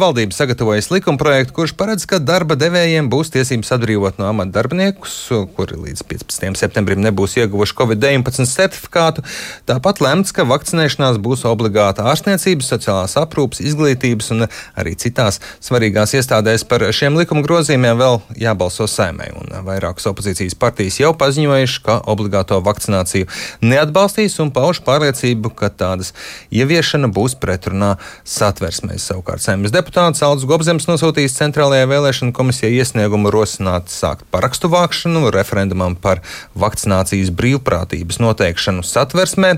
[0.00, 5.12] Valdība sagatavojas likumprojektu, kurš paredz, ka darba devējiem būs tiesības atbrīvot no amata darbiniekus,
[5.54, 6.56] kuri līdz 15.
[6.58, 9.22] septembrim nebūs ieguvuši Covid-19 certifikātu.
[9.70, 16.66] Tāpat lemts, ka vakcinēšanās būs obligāta ārstniecības, sociālās aprūpas, izglītības un arī citās svarīgās iestādēs.
[16.66, 22.58] Par šiem likuma grozījumiem vēl jābalso saimē, un vairākas opozīcijas partijas jau paziņojuši, ka obligāto
[22.66, 23.30] vakcināciju
[23.62, 26.14] neatbalstīs un pauž pārliecību, ka tādas
[26.50, 29.10] ieviešana būs pretrunā satversmēs.
[29.12, 35.96] Savukārt saimnes deputāts Aldis Gobzems nosūtījis Centrālajai vēlēšana komisijai iesniegumu rosināt sākt parakstu vākšanu referendumam
[36.00, 36.22] par
[36.56, 39.50] vakcinācijas brīvprātības noteikšanu satversmē.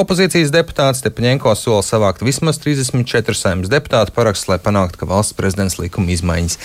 [0.00, 5.76] Opozīcijas deputāts Stepaņenko sola savākt vismaz 34 saimnes deputātu parakstus, lai panāktu, ka valsts prezidents
[5.82, 6.56] likuma izmaiņas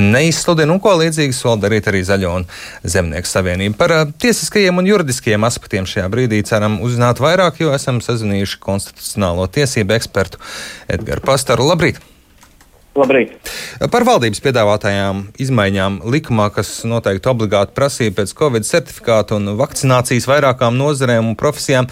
[0.00, 2.48] neizsludina, un ko līdzīgi sola darīt arī Zaļo un
[2.82, 3.78] Zemnieku savienība.
[3.84, 9.94] Par tiesiskajiem un juridiskajiem aspektiem šajā brīdī ceram uzzināt vairāk, jo esam sazinājuši konstitucionālo tiesību
[10.00, 10.42] ekspertu
[10.98, 11.70] Edgars Pastaru.
[11.70, 12.02] Labrīt!
[12.94, 13.32] Labrīt.
[13.90, 20.78] Par valdības piedāvātajām izmaiņām likumā, kas noteikti obligāti prasīja pēc Covid certifikātu un vakcinācijas vairākām
[20.78, 21.88] nozarēm un profesijām,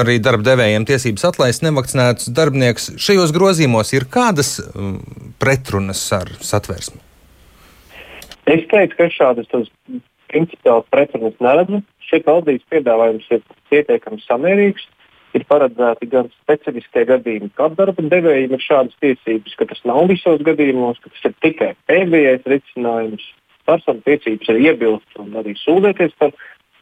[0.00, 2.90] arī darba devējiem tiesības atlaist nevakcinētus darbiniekus.
[2.98, 4.56] Šajos grozījumos ir kādas
[5.38, 6.98] pretrunas ar satversmi?
[8.50, 9.70] Es teiktu, ka šādas
[10.32, 11.84] principiālas pretrunas neredzu.
[12.08, 14.90] Šie valdības piedāvājums ir pietiekami samērīgs
[15.36, 20.44] ir paredzēti gan specifiskie gadījumi, kad darba devējiem ir šādas tiesības, ka tas nav visos
[20.46, 23.26] gadījumos, ka tas ir tikai pēdējais risinājums.
[23.68, 26.32] Personu tiesības ir iebilst un arī sūdzēties par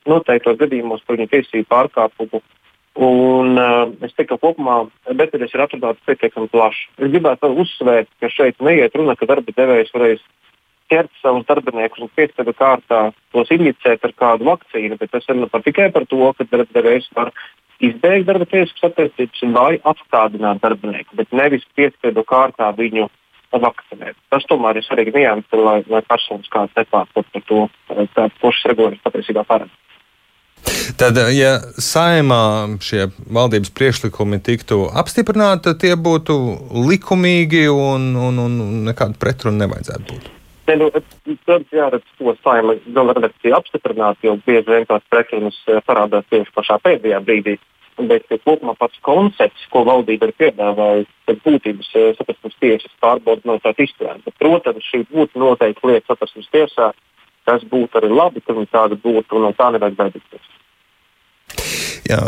[0.06, 2.42] noteiktos gadījumos par viņu tiesību pārkāpumu.
[2.96, 6.86] Un, uh, es teiktu, ka kopumā detaļas ir atrunātas pietiekami plaši.
[6.96, 10.22] Es gribētu uzsvērt, ka šeit neiet runa, ka darba devējs varēs
[10.88, 13.00] ķert savus darbiniekus un piespiedu kārtā
[13.34, 17.10] tos injicēt ar kādu vakcīnu, bet tas ir ne tikai par to, ka darba devējs
[17.16, 17.32] var
[17.84, 23.08] izbeigt darba tiesības attiecības vai apstādināt darbinieku, bet nevis piespiedu kārtā viņu
[23.56, 24.16] vakcinēt.
[24.30, 27.66] Tas tomēr ir svarīgi nianses, lai, lai personas kāds nepārprot par to,
[28.40, 29.72] ko šis regulējums patiesībā paredz.
[30.96, 32.40] Tad, ja saimā
[32.82, 36.36] šie valdības priekšlikumi tiktu apstiprināti, tie būtu
[36.88, 38.56] likumīgi un, un, un
[38.88, 40.32] nekādu pretrunu nevajadzētu būt.
[40.66, 45.78] Ne, nu, protams, jāredz, ko saima gala redakcija apstiprināt, jo bieži vien tās pretrunas eh,
[45.86, 47.56] parādās tieši pašā pēdējā brīdī.
[48.10, 53.86] Bet kopumā pats koncepts, ko valdība ir piedāvājusi, ir būtības eh, satversmes tiesas pārbaudas noteikti
[53.86, 54.34] izstrādāta.
[54.42, 56.90] Protams, šī būtu noteikti lieta satversmes tiesā.
[57.46, 60.55] Tas būtu arī labi, ka viņi tāda būtu, un no tā nevajag baidīties.
[62.06, 62.20] Jā,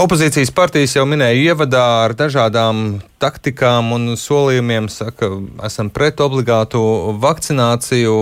[0.00, 4.86] opozīcijas partijas jau minēja ievadā ar dažādām taktikām un solījumiem.
[4.88, 5.28] Saka,
[5.66, 6.80] esam pret obligātu
[7.20, 8.14] vakcināciju,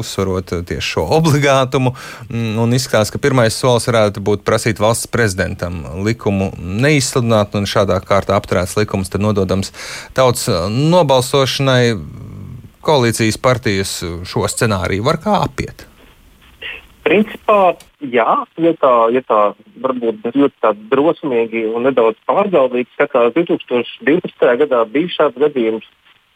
[0.00, 1.92] uzsverot tieši šo obligātumu.
[2.32, 8.38] Un izskatās, ka pirmais solis varētu būt prasīt valsts prezidentam likumu neizsludināt un šādā kārtā
[8.40, 9.74] apturēts likums, tad nododams
[10.16, 11.82] tautas nobalsošanai.
[12.82, 15.84] Koalīcijas partijas šo scenāriju var kā apiet?
[17.04, 17.74] Principā,
[18.10, 19.40] jā, ja tā, ja tā
[19.82, 24.54] varbūt ļoti drosmīgi un nedaudz pārgalvīgi skatās, 2012.
[24.62, 25.86] gadā bija šāds gadījums,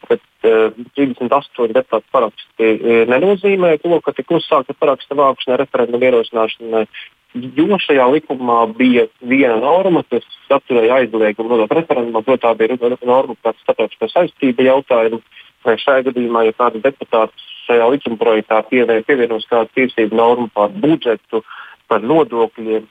[0.07, 6.87] bet uh, 38 deputātu paraksti uh, nenozīmē to, ka tika uzsākta paraksta vākšana referendumu ierosināšanai.
[7.37, 10.25] Jo šajā likumā bija viena norma, kas
[10.57, 15.21] apturēja aizliegumu nodot referendumā, protams, tā bija norma par starptautisko saistību jautājumu.
[15.67, 21.43] Šajā gadījumā, ja kāds deputāts šajā likumprojektā pievienos kādu tiesību normu par budžetu,
[21.91, 22.87] par nodokļiem,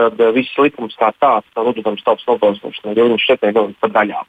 [0.00, 3.96] tad uh, viss likums kā tāds nav nododams tautas nobalsošanai, jo viņš šeit ir par
[3.98, 4.28] daļām.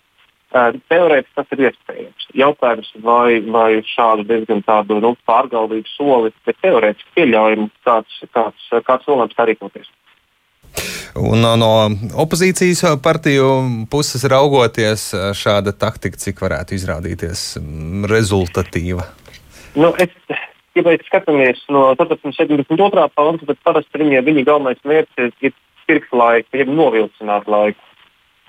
[0.52, 2.28] Uh, Teorētiski tas ir iespējams.
[2.36, 9.08] Jautājums, vai, vai šādu diezgan tādu nu, pārgalvīgu soli, bet teorētiski pieļaujam kāds, kāds, kāds
[9.08, 9.88] nolēms tā rīkoties.
[11.20, 11.72] Un no
[12.24, 13.48] opozīcijas partiju
[13.92, 17.44] puses raugoties, šāda taktika, cik varētu izrādīties
[18.12, 19.08] rezultatīva?
[19.76, 20.12] Nu, es,
[20.76, 23.06] ja mēs skatāmies no 1472.
[23.16, 25.56] panta, tad parasti viņiem viņa galvenais mērķis ir, ir
[25.88, 27.80] pirkt laiku, jeb novilcināt laiku.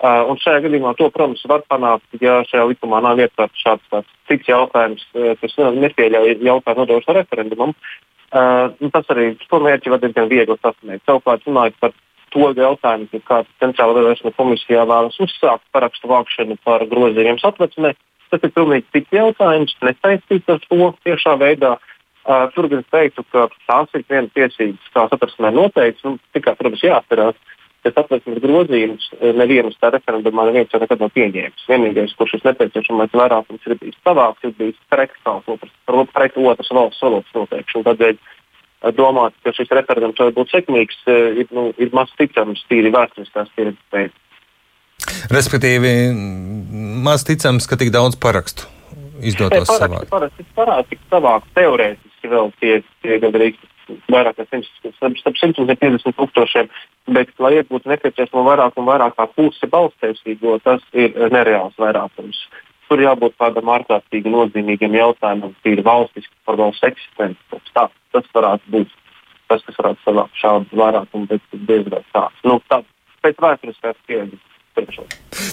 [0.03, 4.49] Uh, un šajā gadījumā to, protams, var panākt, ja šajā likumā nav ietverts šāds cits
[4.51, 7.77] jautājums, uh, kas nepieļauj jautājumu nodošanu referendumam.
[8.33, 11.05] Uh, tas arī to mērķi var diezgan viegli sasniegt.
[11.07, 11.95] Savukārt, runājot par
[12.35, 17.93] to jautājumu, kāda centrāla vēlēšana komisijā vēlas uzsākt parakstu vākšanu par grozījumiem satversmē,
[18.33, 21.77] tas ir pilnīgi cits jautājums, nesaistīts ar to tiešā veidā.
[22.23, 26.85] Uh, tur gan teiktu, ka tās ir vienas tiesības, kā satversmē noteikts, nu, tikai, protams,
[26.87, 27.39] jāatcerās,
[27.83, 29.09] ka satversmes grozījums
[29.39, 31.65] nevienas tā referendumā neviens jau nekad nav pieņēmis.
[31.67, 36.71] Vienīgais, kurš šis nepieciešamais vairākums ir bijis savāks, ir bijis pret kaut ko pret otras
[36.71, 37.87] valsts valodas noteikšanu.
[37.91, 43.51] Tādēļ domāt, ka šis referendums var būt sekmīgs, ir, nu, ir maz ticams tīri vēsturiskās
[43.57, 44.15] pieredzes pēc.
[45.33, 45.93] Respektīvi,
[47.05, 48.69] maz ticams, ka tik daudz parakstu
[49.23, 50.11] izdotos savākt?
[50.13, 53.61] Parasti parāds tik savākt teorētiski vēl tie, tie gandrīz
[54.13, 56.69] vairāk kā 150 tūkstošiem,
[57.13, 62.47] bet, lai iegūtu nepieciešamo vairāk un vairāk kā pusi balsstiesīgo, tas ir nereāls vairākums.
[62.89, 67.61] Tur jābūt tādam ārkārtīgi nozīmīgam jautājumam, tīri valstiski par valsts eksistenci.
[67.73, 68.97] Tā, tas varētu būt
[69.49, 72.43] tas, kas varētu savākt šādu vairākumu, bet diez vai tāds.
[72.45, 72.83] Nu, tā,
[73.25, 74.52] pēc vēsturiskās pieredzes.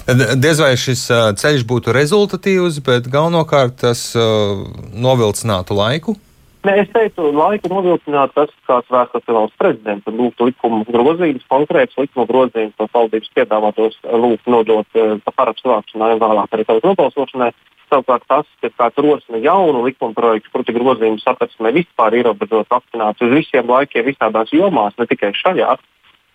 [0.06, 1.04] Tad diez vai šis
[1.40, 6.16] ceļš būtu rezultatīvs, bet galvenokārt tas uh, novilcinātu laiku.
[6.60, 12.26] Nē, es teiktu, laiku novilcināt tas, kāds pie valsts prezidenta, lūgt likumu grozījumus, konkrēts likuma
[12.28, 17.52] grozījums no valdības piedāvātos lūgt nodot uh, parakstu vākšanai un vēlāk arī tautas nobalsošanai.
[17.90, 23.38] Savukārt tas, ka kāds rosina jaunu likuma projektu, proti grozījumu satversmē vispār ierobežot vakcināciju uz
[23.40, 25.74] visiem laikiem, visādās jomās, ne tikai šajā,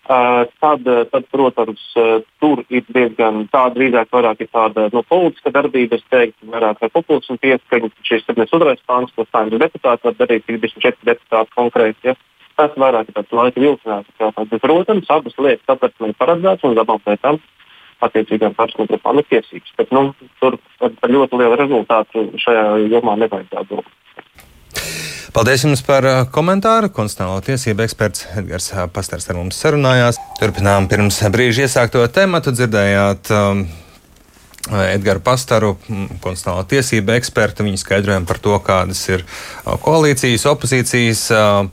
[0.06, 5.98] tad, tad, protams, uh, tur ir diezgan tāda drīzāk vairāk ir tāda no politiska darbība,
[5.98, 7.90] es teiktu, vairāk kā populismu pieskaņa.
[8.06, 8.76] Šis 72.
[8.86, 12.12] pāns, ko saimnes deputāti var darīt, ir 24 deputāti konkrēti.
[12.12, 12.16] Ja?
[12.56, 14.48] Tas vairāk ir tāds laika vilcinājums.
[14.52, 17.42] Bet, protams, abas lietas sapratnē paredzēts un abām lietām
[18.06, 19.76] attiecīgām personām ir tiesības.
[19.76, 20.08] Bet, nu,
[20.40, 23.94] tur par ļoti lielu rezultātu šajā jomā nevajadzētu domāt.
[25.34, 26.90] Paldies jums par uh, komentāru.
[26.94, 30.20] Konstitucionālo tiesību eksperts Edgars Pastars ar mums sarunājās.
[30.40, 32.54] Turpinām pirms brīža iesākto tematu.
[32.54, 33.66] Dzirdējāt um,
[34.66, 37.62] Edgars Pastaru, konstitucionālo tiesību ekspertu.
[37.66, 39.22] Viņi skaidrojumu par to, kādas ir
[39.64, 41.22] koalīcijas, opozīcijas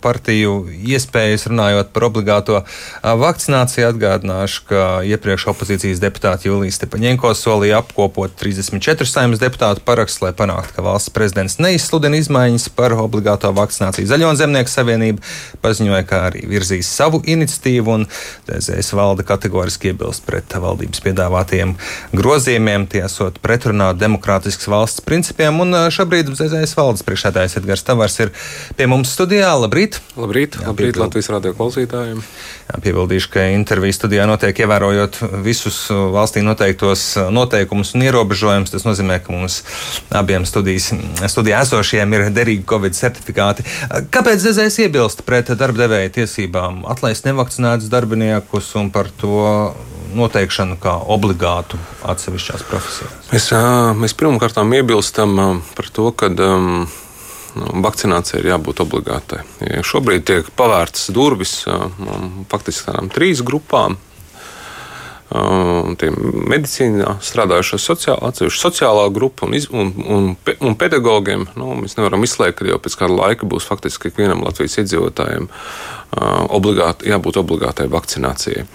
[0.03, 2.59] partiju iespējas runājot par obligāto
[3.01, 3.87] vakcināciju.
[3.93, 10.75] Atgādināšu, ka iepriekš opozīcijas deputāti Julijas Stepaņenko solīja apkopot 34 saimnes deputātu parakstus, lai panāktu,
[10.77, 14.05] ka valsts prezidents neizsludina izmaiņas par obligāto vakcināciju.
[14.11, 15.25] Zaļo Zemnieku savienība
[15.65, 18.07] paziņoja, ka arī virzīs savu iniciatīvu, un
[18.47, 21.75] DZS valde kategoriski iebilst pret valdības piedāvātajiem
[22.13, 25.59] grozījumiem tie esot pretrunā demokrātiskas valsts principiem.
[25.63, 28.33] Un šobrīd ZZS valdes priekšsēdājs Edgars Tavars ir
[28.77, 29.51] pie mums studijā.
[29.59, 29.99] Labrīt!
[30.19, 32.21] Labrīt, Jā, labrīt Latvijas radio klausītājiem!
[32.69, 38.73] Jā, piebildīšu, ka intervijas studijā notiek ievērojot visus valstī noteiktos noteikumus un ierobežojumus.
[38.73, 39.61] Tas nozīmē, ka mums
[40.15, 40.91] abiem studijas,
[41.31, 43.67] studijā esošiem ir derīgi Covid certifikāti.
[44.13, 49.73] Kāpēc ZZS iebilst pret darba devēja tiesībām atlaist nevakcinētus darbiniekus un par to
[50.17, 51.79] noteikšanu kā obligātu
[52.09, 53.31] atsevišķās profesijās?
[53.31, 53.49] Mēs,
[53.99, 56.85] mēs pirmkārt iebilstam par to, ka um,
[57.55, 59.43] vakcinācija ir jābūt obligātai.
[59.67, 63.97] Ja šobrīd tiek pavērtas durvis um, faktiski tādām trīs grupām
[65.31, 70.29] medicīnā strādājušo sociālā, sociālā grupa un, iz, un, un,
[70.59, 71.47] un pedagogiem.
[71.57, 75.49] Nu, mēs nevaram izslēgt, ka jau pēc kāda laika būs faktiski ikvienam Latvijas iedzīvotājiem
[76.53, 78.67] obligāti, jābūt obligātai vakcinācijai.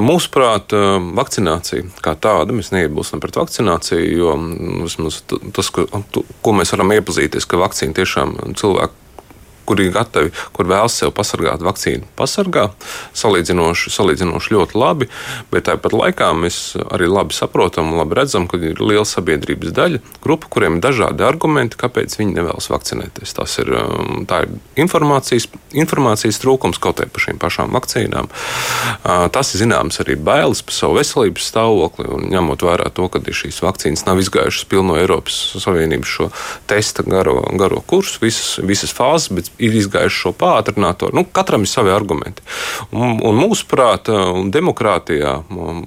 [0.00, 0.72] Mūsuprāt,
[1.18, 4.34] vakcinācija kā tāda, mēs neiebilstam pret vakcināciju, jo
[4.86, 5.84] vismaz tas, ko,
[6.40, 9.03] ko mēs varam iepazīties, ka vakcīna tiešām cilvēku
[9.66, 12.68] kuri ir gatavi, kur vēlas sev pasargāt vakcīnu, pasargā
[13.16, 15.08] salīdzinoši, salīdzinoši ļoti labi,
[15.52, 20.02] bet tāpat laikā mēs arī labi saprotam un labi redzam, ka ir liela sabiedrības daļa,
[20.24, 23.34] grupa, kuriem ir dažādi argumenti, kāpēc viņi nevēlas vakcinēties.
[23.36, 28.30] Tas ir, um, ir informācijas, informācijas trūkums kaut vai par šīm pašām vakcīnām.
[28.30, 33.22] Uh, tas ir zināms arī bailes par savu veselības stāvokli, un ņemot vērā to, ka
[33.24, 36.28] šīs vakcīnas nav izgājušas pilno Eiropas Savienības šo
[36.70, 41.10] testa garo, garo kursu, visas, visas fāzes, bet ir izgājuši šo pātrināto.
[41.14, 42.44] Nu, katram ir savi argumenti.
[42.94, 44.10] Un, un mūsuprāt,
[44.54, 45.36] demokrātijā,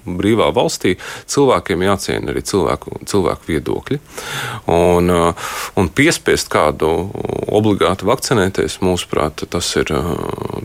[0.06, 0.96] brīvā valstī,
[1.30, 4.00] cilvēkiem jāciena arī cilvēku, cilvēku viedokļi.
[4.74, 5.12] Un,
[5.78, 6.92] un piespiest kādu
[7.48, 9.92] obligāti vakcinēties, mūsuprāt, tas ir,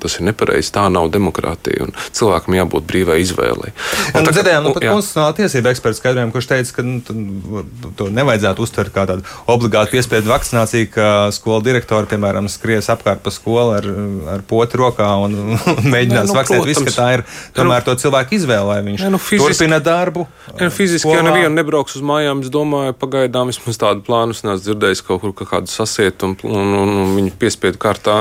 [0.03, 0.73] tas ir nepareizi.
[0.75, 1.89] Tā nav demokrātija.
[2.15, 3.73] Cilvēkam jābūt brīvai izvēlei.
[4.13, 7.65] Un, tā, dzirdējām, nu, pat konstitucionāla tiesība eksperts skaidrojumu, kurš teica, ka nu,
[7.99, 13.33] to nevajadzētu uztvert kā tādu obligātu piespiedu vakcināciju, ka skolu direktori, piemēram, skries apkārt pa
[13.35, 13.89] skolu ar,
[14.35, 16.69] ar potu rokā un, un mēģinās nu, vakcinēt.
[16.69, 17.25] Viss, ka tā ir
[17.57, 20.27] tomēr nu, to cilvēku izvēle, lai viņš ne, nu, fiziski, turpina darbu.
[20.53, 22.43] Ne, nu, fiziski jau nevienu nebrauks uz mājām.
[22.45, 26.75] Es domāju, pagaidām vismaz tādu plānu neesmu dzirdējis kaut kur, ka kādu sasiet un, un,
[26.83, 28.17] un, un viņu piespiedu kārtā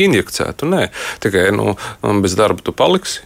[0.00, 0.68] injekcētu.
[0.68, 0.88] Nē,
[1.22, 1.74] tikai nu,
[2.22, 3.22] bez darba tu paliksi.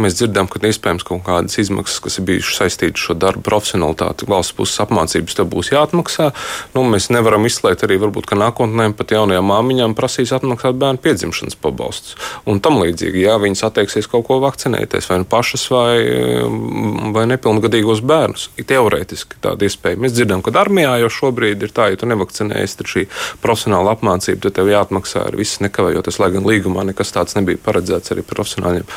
[0.00, 4.28] Mēs dzirdam, ka iespējams kaut kādas izmaksas, kas ir bijušas saistītas ar šo darbu profesionalitāti,
[4.28, 6.30] valsts puses apmācības, tev būs jāatmaksā.
[6.74, 11.58] Nu, mēs nevaram izslēgt arī, varbūt, ka nākotnē pat jaunajām māmiņām prasīs atmaksāt bērnu piedzimšanas
[11.60, 12.16] pabalstus.
[12.48, 15.94] Un tam līdzīgi, ja viņas atteiksies kaut ko vakcinēties, vai nu pašas, vai,
[17.14, 20.00] vai nepilngadīgos bērnus, ir teorētiski tāda iespēja.
[20.00, 23.06] Mēs dzirdam, ka armijā jau šobrīd ir tā, ja tu nevakcinējies, tad šī
[23.44, 28.14] profesionāla apmācība, tad tev jāatmaksā ar visu nekavējoties, lai gan līgumā nekas tāds nebija paredzēts
[28.14, 28.88] arī profesionāļiem.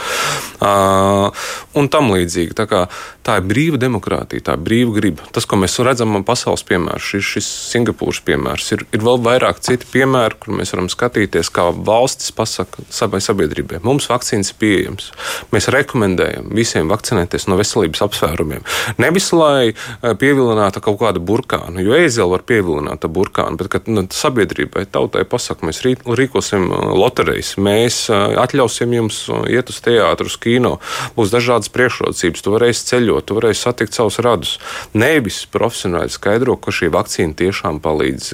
[0.62, 1.30] Uh,
[1.78, 2.56] un tam līdzīgi.
[2.58, 2.82] Tā, kā,
[3.26, 5.28] tā ir brīva demokrātija, tā ir brīva griba.
[5.36, 8.72] Tas, ko mēs redzam, ir pasaules piemērs, šis, šis Singapūras piemērs.
[8.76, 13.82] Ir, ir vēl vairāk citi piemēri, kur mēs varam skatīties, kā valstis pasaka savai sabiedrībai.
[13.86, 15.12] Mums vakcīnas ir pieejamas.
[15.54, 18.66] Mēs rekomendējam visiem vakcinēties no veselības apsvērumiem.
[19.02, 24.86] Nevis lai pievilinātu kaut kādu burkānu, jo ēzeli var pievilināt burkānu, bet kad nu, sabiedrībai,
[24.92, 30.78] tautai pasaka, mēs rīkosim loterijas, mēs atļausim jums iet uz teātru, uz kino,
[31.18, 34.58] būs dažādas priekšrocības, tu varēsi ceļot, tu varēsi satikt savus radus.
[34.94, 38.34] Nevis profesionāli skaidro, ka šī vakcīna tiešām palīdz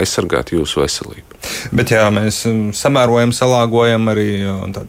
[0.00, 1.33] aizsargāt jūsu veselību.
[1.74, 2.42] Bet, ja mēs
[2.78, 4.28] samērojam, salāgojam arī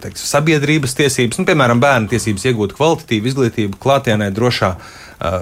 [0.03, 5.37] teikt, sabiedrības tiesības, nu, piemēram, bērnu tiesības iegūt kvalitatīvu izglītību klātienē, drošā uh,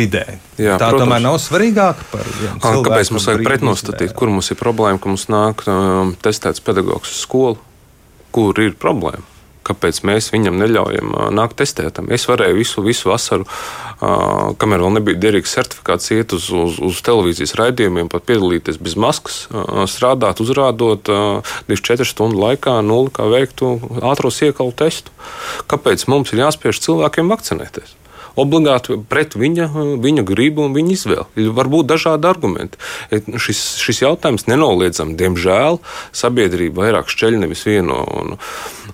[0.00, 0.26] vidē.
[0.56, 1.06] Jā, tā protams.
[1.06, 2.84] tomēr nav svarīgāka par cilvēku.
[2.88, 7.24] Kāpēc mums vajag pretnostatīt, kur mums ir problēma, ka mums nāk um, testēts pedagogs uz
[7.24, 7.58] skolu,
[8.34, 9.29] kur ir problēma?
[9.66, 12.08] Kāpēc mēs viņam neļaujam nākt testētam.
[12.14, 13.46] Es varēju visu, visu vasaru,
[14.60, 19.42] kamēr vēl nebija derīgs certifikāts, iet uz, uz, uz televīzijas raidījumiem, pat piedalīties bez maskas,
[19.92, 25.14] strādāt, uzrādot 24 stundu laikā nulli, kā veiktu ātros iekalu testu.
[25.70, 27.96] Kāpēc mums ir jāspiež cilvēkiem vakcinēties?
[28.38, 29.70] Obligāti pret viņa,
[30.02, 31.48] viņa gribu un viņa izvēli.
[31.56, 32.80] Var būt dažādi argumenti.
[33.10, 35.80] Šis, šis jautājums nenoliedzami, diemžēl,
[36.12, 37.98] sabiedrība vairāk šķeļ nevis vienu.
[38.20, 38.36] Un,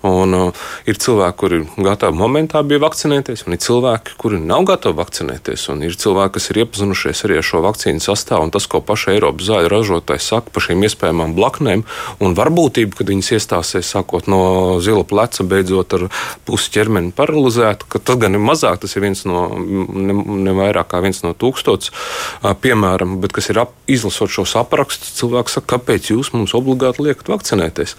[0.05, 4.67] Un, uh, ir cilvēki, kuri ir gatavi momentā bija vakcinēties, un ir cilvēki, kuri nav
[4.69, 5.67] gatavi vakcinēties.
[5.87, 9.49] Ir cilvēki, kas ir iepazinušies arī ar šo vakcīnu sastāvu un tas, ko paši Eiropas
[9.49, 11.85] zāļu ražotāji saka par šīm iespējamām blaknēm
[12.23, 14.43] un varbūtību, kad viņas iestāsies sākot no
[14.85, 16.07] zila pleca, beidzot ar
[16.49, 17.89] pusi ķermeni paralizētu.
[17.97, 20.17] Tas gan ir mazāk, tas ir viens no ne,
[20.47, 25.15] ne vairāk kā viens no tūkstotis, uh, piemēram, bet kas ir ap, izlasot šos aprakstus,
[25.19, 27.97] cilvēks saka, kāpēc jūs mums obligāti liekat vakcinēties.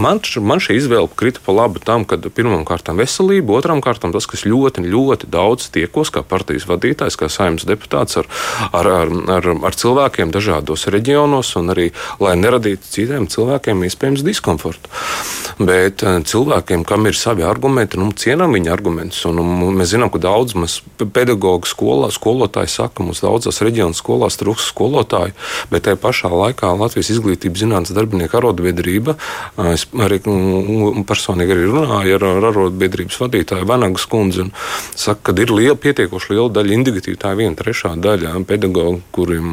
[0.00, 4.26] Man, man šī izvēle krita pa labu tam, ka pirmām kārtām veselība, otrām kārtām tas,
[4.30, 8.28] kas ļoti, ļoti daudz tiekos kā partijas vadītājs, kā saimnes deputāts ar,
[8.72, 11.90] ar, ar, ar, ar cilvēkiem dažādos reģionos un arī,
[12.22, 14.90] lai neradītu citiem cilvēkiem iespējams diskomfortu.
[15.62, 19.22] Bet cilvēkiem, kam ir savi argumenti, nu, cienām viņa argumentus.
[19.28, 24.38] Un, un mēs zinām, ka daudz mums pedagoģu skolā, skolotāji saka, mums daudzās reģionu skolās
[24.40, 25.36] trūks skolotāju,
[25.70, 29.14] bet tajā pašā laikā Latvijas izglītības zinātnes darbinieku arotbiedrība
[30.02, 30.18] arī
[31.06, 34.48] personīgi arī runāju ar, ar arotbiedrības vadītāju Vanagas kundzi.
[34.98, 39.46] Saka, ka ir liela, pietiekoši liela daļa indikatīva, tā ir viena trešā daļa pedagoģa, kuriem,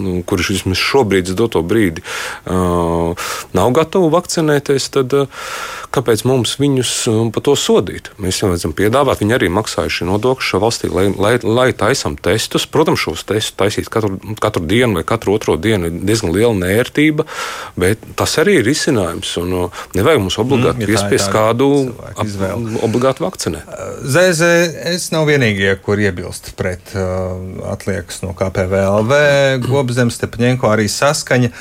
[0.00, 2.04] nu, kuri vismaz šobrīd, doto brīdi,
[2.46, 4.90] nav gatavi vakcinēties.
[4.94, 5.14] Tad,
[5.94, 6.90] kāpēc mums viņus
[7.34, 8.10] par to sodīt?
[8.18, 12.66] Mēs jau redzam, piedāvāt, viņi arī maksājuši nodokļus šajā valstī, lai, lai, lai taisam testus.
[12.70, 17.26] Protams, šos testus taisīt katru, katru dienu vai katru otro dienu ir diezgan liela nērtība,
[17.80, 19.34] bet tas arī ir risinājums.
[19.42, 19.54] Un,
[19.96, 21.70] nevajag mums obligāti mm, piespiest kādu
[22.84, 23.70] obligāti vakcinēt.
[24.02, 24.50] ZZ,
[24.94, 27.36] es nav vienīgie, kur iebilst pret uh,
[27.72, 29.20] atliekas no KPVLV,
[29.64, 31.52] Gobzemes, Stepaņēnko arī saskaņa.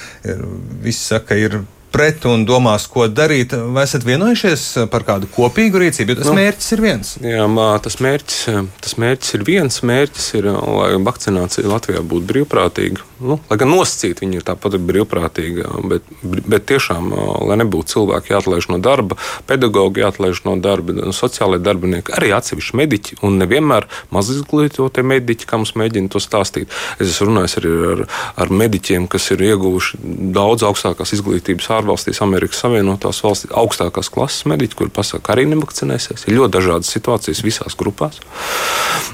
[0.84, 1.62] Visi saka, ir
[1.94, 3.54] pret un domās, ko darīt.
[3.76, 6.18] Vai esat vienojušies par kādu kopīgu rīcību?
[6.20, 7.14] Tas nu, mērķis ir viens.
[7.22, 7.48] Jā,
[7.86, 8.40] tas mērķis,
[8.84, 9.82] tas mērķis ir viens.
[9.86, 13.06] Mērķis ir, lai vakcinācija Latvijā būtu brīvprātīga.
[13.24, 17.12] Nu, lai gan nosacīta viņa ir tāpat brīvprātīga, bet, bet tiešām,
[17.48, 23.20] lai nebūtu cilvēki jāatlaiž no darba, pedagoģi jāatlaiž no darba, sociālai darbinieki, arī atsevišķi mediķi
[23.24, 26.74] un nevienmēr maz izglītotie mediķi, kā mums mēģina to stāstīt.
[27.00, 28.04] Es esmu runājis arī ar,
[28.44, 30.02] ar mediķiem, kas ir ieguvuši
[30.36, 36.28] daudz augstākās izglītības ārvalstīs, Amerikas Savienotās valstīs, augstākās klases mediķi, kuri pasaka, arī nevakcinēsies.
[36.28, 38.20] Ir ļoti dažādas situācijas visās grupās.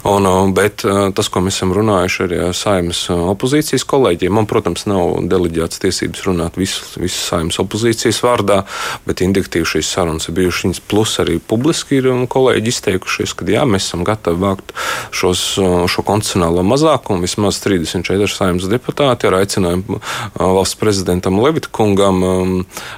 [0.07, 0.83] Un, bet
[1.15, 3.98] tas, ko mēs esam runājuši arī ar saimnes opozīcijas kolēģiem,
[4.33, 8.63] man, protams, nav deleģētas tiesības runāt visas visu saimnes opozīcijas vārdā,
[9.07, 10.81] bet indiktīvi šīs sarunas ir bijušas.
[10.89, 14.73] Plus arī publiski ir kolēģi izteikušies, ka jā, mēs esam gatavi vākt
[15.15, 15.43] šos,
[15.91, 20.01] šo konstitucionālo mazākumu, vismaz 34 saimnes deputāti ar aicinājumu
[20.39, 22.23] valsts prezidentam Levitkungam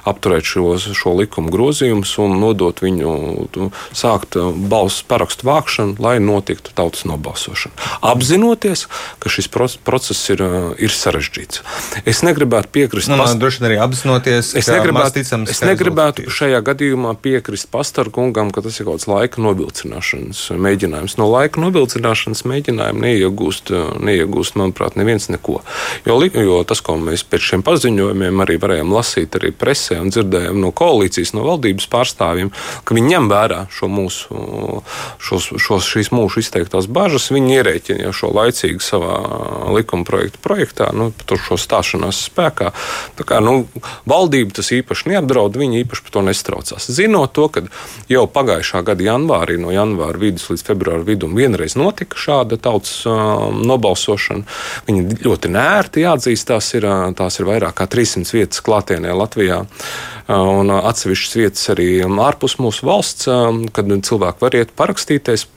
[0.08, 3.12] apturēt šo, šo likumu grozījumus un nodot viņu,
[3.96, 4.38] sākt
[4.70, 7.74] balsu parakstu vākšanu, lai notiktu tautas nobalsošana.
[8.12, 8.86] Apzinoties,
[9.22, 10.42] ka šis process ir,
[10.82, 11.62] ir sarežģīts.
[12.08, 13.10] Es negribētu piekrist.
[13.10, 13.38] Nu, past...
[13.40, 18.78] Droši vien arī apzinoties, es negribētu, ticams, es negribētu šajā gadījumā piekrist pastarkungam, ka tas
[18.78, 21.16] ir kaut kāds laika novilcināšanas mēģinājums.
[21.20, 23.72] No laika novilcināšanas mēģinājuma neiegūst,
[24.02, 25.60] neiegūst manuprāt, neviens neko.
[26.08, 30.60] Jo, jo tas, ko mēs pēc šiem paziņojumiem arī varējām lasīt, arī presē un dzirdējām
[30.62, 32.52] no koalīcijas, no valdības pārstāvjiem,
[32.84, 34.42] ka viņi ņem vērā šo mūsu,
[35.22, 37.30] šos, šos, šīs mūsu izteiktās bažas.
[37.32, 39.18] Viņi ierēķina jau šo laicīgi savā
[39.76, 42.72] likuma projektu projektā teikt, tā, nu, par šo stāšanās spēkā.
[43.16, 43.66] Tā kā, nu,
[44.06, 46.90] valdība tas īpaši neapdraud, viņi īpaši par to nestraucās.
[46.90, 47.62] Zinot to, ka
[48.08, 53.50] jau pagājušā gada janvārī, no janvāra vidus līdz februāra vidum, vienreiz notika šāda tautas uh,
[53.52, 54.44] nobalsošana,
[54.88, 59.64] viņi ļoti nērti jāatzīst, tās ir, tās ir vairāk kā 300 vietas klātienē Latvijā.
[60.32, 63.26] Un atsevišķas vietas arī ārpus mūsu valsts,
[63.74, 65.48] kad cilvēki var iet parakstīties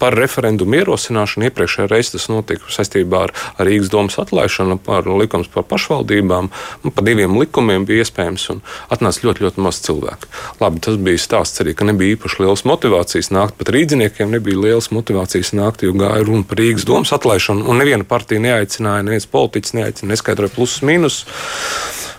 [0.00, 1.50] par referendumu ierosināšanu.
[1.50, 6.48] Iepriekšējā reizē tas notika saistībā ar, Rīgas domas atlaišanu, par likums par pašvaldībām.
[6.94, 10.28] Par diviem likumiem bija iespējams un atnāca ļoti, ļoti maz cilvēku.
[10.60, 14.90] Labi, tas bija stāsts arī, ka nebija īpaši liels motivācijas nākt, pat rīdziniekiem nebija liels
[14.94, 19.76] motivācijas nākt, jo gāja runa par Rīgas domas atlaišanu, un neviena partija neaicināja, neviens politiķis
[19.76, 21.24] neaicināja, neskaidroja plusus, mīnus.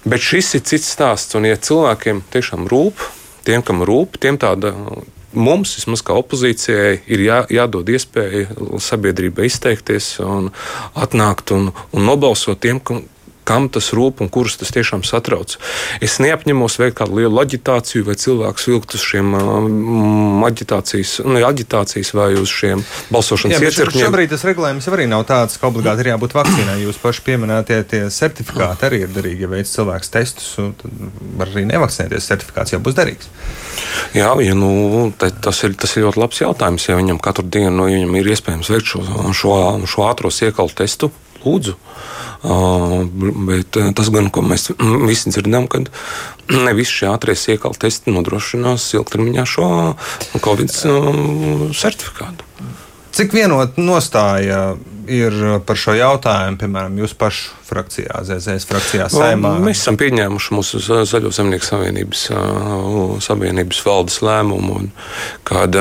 [0.05, 3.01] Bet šis ir cits stāsts, un ja cilvēkiem tiešām rūp,
[3.45, 4.73] tiem, kam rūp, tiem tāda
[5.33, 8.47] mums, vismaz kā opozīcijai, ir jā, jādod iespēja
[8.81, 10.51] sabiedrībai izteikties un
[10.95, 13.03] atnākt un, un nobalsot tiem, kam,
[13.47, 15.57] kam tas rūp un kurus tas tiešām satrauc.
[16.03, 22.13] Es neapņemos veikt kādu lielu aģitāciju, vai cilvēks vilkt uz šiem um, aģitācijas, nu, aģitācijas
[22.17, 22.83] vai uz šiem
[23.13, 24.05] balsošanas iecirkņiem.
[24.07, 26.77] Šobrīd tas regulējums arī nav tāds, ka obligāti ir jābūt vakcīnai.
[26.85, 29.45] Jūs paši pieminētie tie certifikāti arī ir derīgi.
[29.45, 30.95] Ja veids cilvēks testus, tad
[31.39, 32.29] var arī nevakcinēties.
[32.31, 33.29] Certifikāts jau būs derīgs.
[34.15, 36.87] Jā, ja, nu, tas, ir, tas ir ļoti labs jautājums.
[36.89, 39.03] Ja viņam katru dienu no, ja viņam ir iespējams veikt šo,
[39.37, 39.57] šo,
[39.89, 41.11] šo ātro iekalu testu,
[41.45, 41.77] lūdzu.
[42.41, 44.71] Bet tas gan, ko mēs
[45.05, 45.91] visi dzirdam, kad
[46.65, 49.67] ne visi šie ātrie iekal testi nodrošinās ilgtermiņā šo
[50.41, 52.47] Covid certifikātu.
[53.11, 54.71] Cik vienot nostāja
[55.09, 59.53] ir par šo jautājumu, piemēram, jūsu pašu frakcijā, ZZS frakcijā, saimā?
[59.63, 62.23] Mēs esam pieņēmuši mūsu Zaļo zemnieku savienības,
[63.23, 64.81] savienības valdes lēmumu,
[65.47, 65.77] kad,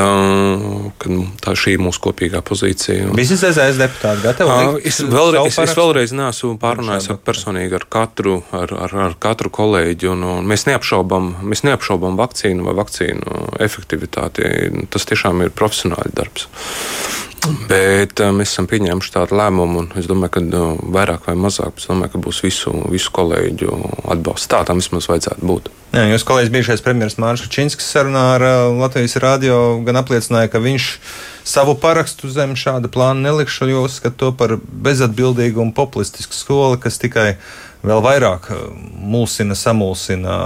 [1.02, 3.10] kad tā šī ir mūsu kopīgā pozīcija.
[3.18, 4.84] Visi ZZS deputāti gatavi?
[4.86, 10.12] Es vēlreiz, es vēlreiz neesmu pārunājis ar personīgi ar katru, ar, ar, ar katru kolēģi,
[10.14, 14.54] un, un mēs neapšaubam, mēs neapšaubam vakcīnu vai vakcīnu efektivitāti.
[14.90, 16.46] Tas tiešām ir profesionāli darbs.
[17.40, 21.80] Bet uh, mēs esam pieņēmuši tādu lēmumu, un es domāju, ka uh, vairāk vai mazāk
[21.80, 23.76] domāju, būs visu, visu kolēģu
[24.12, 24.48] atbalsts.
[24.50, 25.70] Tā tam vismaz vajadzētu būt.
[25.96, 30.60] Jā, jūs kolēģis bijušais premjerministrs Mārcis Činskis sarunā ar uh, Latvijas radio gan apliecināja, ka
[30.62, 30.90] viņš
[31.48, 37.00] savu parakstu zem šāda plāna nelikšu, jo uzskata to par bezatbildīgu un populistisku skolu, kas
[37.00, 37.32] tikai
[37.86, 38.50] vēl vairāk
[39.00, 40.36] mulsina, samulsina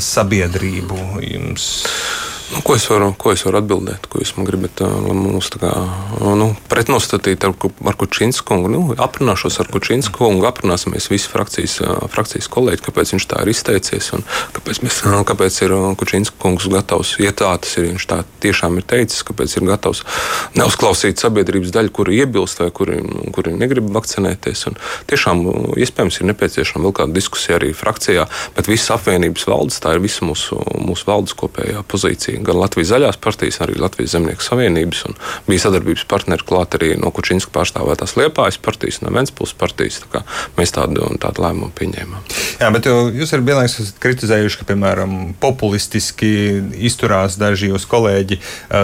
[0.00, 1.20] sabiedrību.
[1.20, 1.68] Jums
[2.46, 4.04] Nu, ko, es varu, ko es varu atbildēt?
[4.06, 4.78] Ko jūs man gribat
[5.10, 5.70] mums kā,
[6.38, 8.70] nu, pretnostatīt ar, ar Kučīnsku kungu?
[8.70, 11.80] Nu, aprunāšos ar Kučīnsku kungu, aprunāsimies visi frakcijas,
[12.12, 14.22] frakcijas kolēģi, kāpēc viņš tā ir izteicies un
[14.54, 18.86] kāpēc, mēs, kāpēc ir Kučīnsku kungs gatavs, ja tā tas ir, viņš tā tiešām ir
[18.94, 20.04] teicis, kāpēc ir gatavs
[20.54, 23.00] neuzklausīt sabiedrības daļu, kuri iebilst vai kuri,
[23.34, 24.68] kuri negrib vakcinēties.
[24.70, 24.78] Un
[25.10, 25.42] tiešām
[25.82, 30.22] iespējams ir nepieciešama vēl kāda diskusija arī frakcijā, bet visas apvienības valdes, tā ir visa
[30.28, 35.04] mūsu, mūsu valdes kopējā pozīcija gan Latvijas zaļās partijas, arī Latvijas zemnieku savienības.
[35.46, 40.00] Bija sadarbības partneri klāt arī no Kučinska pārstāvētās Liepājas partijas, no Ventspils partijas.
[40.12, 40.22] Tā
[40.58, 42.26] mēs tādu, tādu lēmumu pieņēmām.
[42.60, 46.32] Jā, bet jūs arī vienlaikus esat kritizējuši, ka, piemēram, populistiski
[46.88, 48.40] izturās daži jūsu kolēģi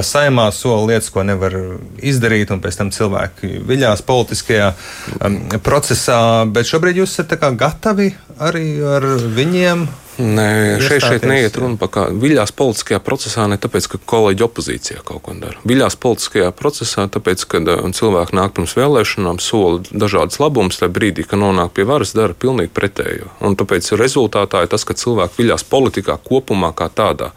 [0.07, 1.57] saimā, sola lietas, ko nevar
[2.03, 4.73] izdarīt, un pēc tam cilvēki viļās politiskajā
[5.21, 6.21] um, procesā.
[6.53, 8.13] Bet šobrīd jūs esat gatavi
[8.43, 9.87] arī ar viņiem
[10.21, 15.01] Nē, šeit, šeit neiet runa par kādu viļās politiskajā procesā, ne tāpēc, ka kolēģi opozīcijā
[15.09, 15.57] kaut ko dara.
[15.65, 21.25] Viļās politiskajā procesā, tāpēc, ka uh, cilvēki nāk pirms vēlēšanām, sola dažādas labumus, tajā brīdī,
[21.29, 23.31] kad nonāk pie varas, dara pilnīgi pretējo.
[23.41, 27.31] Un tāpēc rezultātā ir tas, ka cilvēki viļās politikā kopumā kā tādā.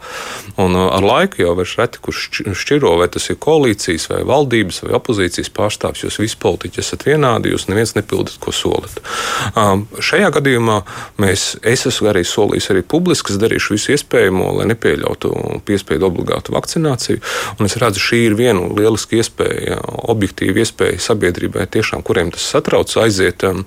[0.60, 2.28] Un uh, ar laiku jau vairs reti, kurš
[2.60, 7.56] šķiro, vai tas ir koalīcijas, vai valdības, vai opozīcijas pārstāvs, jūs visi politiķi esat vienādi,
[7.56, 9.00] jūs neviens nepildat, ko solat.
[9.56, 10.82] Um, šajā gadījumā
[11.24, 15.32] mēs, es esmu arī solījis es arī publiski darīšu visu iespējamo, lai nepieļautu
[15.66, 17.22] piespiedu obligātu vakcināciju.
[17.60, 19.78] Un es redzu, šī ir viena lieliska iespēja,
[20.10, 23.62] objektīva iespēja sabiedrībai, tiešām, kuriem tas satrauc, aiziet um,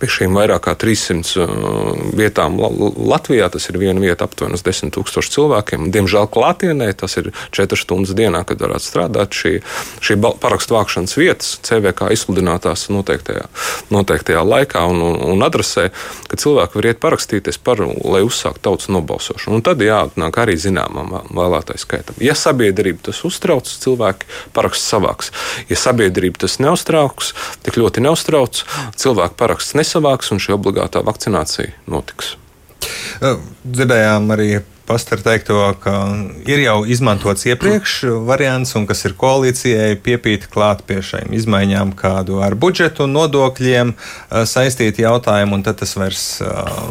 [0.00, 3.50] pie šīm vairāk kā 300 uh, vietām Latvijā.
[3.52, 5.88] Tas ir viena vieta aptuveni 10 tūkstoši cilvēkiem.
[5.94, 9.58] Diemžēl klātienē tas ir 4 stundas dienā, kad varētu strādāt šī,
[10.04, 13.48] šī parakstu vākšanas vietas, CVK izsludinātās noteiktajā,
[13.94, 15.02] noteiktajā laikā un,
[15.34, 15.88] un, adresē,
[16.30, 19.58] ka cilvēki var iet parakstīties par, lai uzsāktu tautas nobalsošanu.
[19.58, 22.18] Un tad jāatnāk arī zināmam vēlētāju skaitam.
[22.22, 25.32] Ja sabiedrība tas uztrauc, cilvēki paraksts savāks.
[25.68, 27.34] Ja sabiedrība tas neuztrauks,
[27.66, 28.62] tik ļoti neuztrauc,
[28.96, 32.36] cilvēku paraksts nesavāks un šī obligātā vakcinācija notiks.
[33.18, 34.50] Dzirdējām arī
[34.88, 35.94] pastāru teikto, ka
[36.48, 37.98] ir jau izmantots iepriekš
[38.28, 43.94] variants, un kas ir koalīcijai piepīti klāt pie šīm izmaiņām, kādu ar budžetu un nodokļiem
[44.48, 46.88] saistīti jautājumi, un tad tas vairs uh,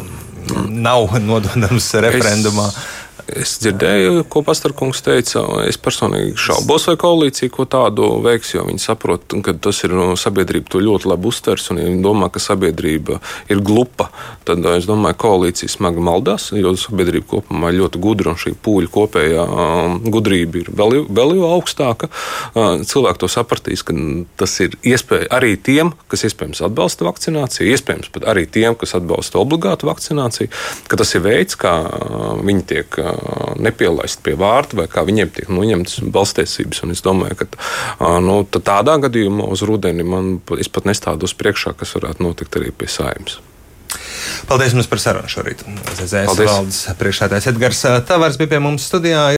[0.70, 2.70] nav nododams referendumā.
[2.70, 5.42] Es Es dzirdēju, ko Pastarkungs teica.
[5.68, 10.14] Es personīgi šaubos, vai koalīcija ko tādu veiks, jo viņi saprot, ka tas ir no
[10.16, 11.66] sabiedrība to ļoti labi uztvers.
[11.72, 13.18] Un, ja viņi domā, ka sabiedrība
[13.52, 14.08] ir glupa,
[14.48, 18.54] tad es domāju, ka koalīcija smagi maldās, jo sabiedrība kopumā ir ļoti gudra un šī
[18.64, 22.08] pūļa kopējā um, gudrība ir vēl, vēl jau augstāka.
[22.54, 23.96] Uh, cilvēki to sapratīs, ka
[24.40, 29.42] tas ir iespēja arī tiem, kas iespējams atbalsta vakcināciju, iespējams pat arī tiem, kas atbalsta
[29.42, 30.48] obligātu vakcināciju,
[30.88, 33.17] ka tas ir veids, kā uh, viņi tiek uh,
[33.58, 36.82] nepielaist pie vārta, vai kā viņiem tiek noņemtas balstiesības.
[36.86, 42.26] Un es domāju, ka nu, tādā gadījumā uz rudeni man pat nestādos priekšā, kas varētu
[42.26, 43.40] notikt arī pie saimnes.
[44.48, 45.62] Paldies jums par sarunu šorīt.
[45.96, 49.22] ZZS valdes priekšsēdētājs Edgars Tavārs bija pie mums studijā.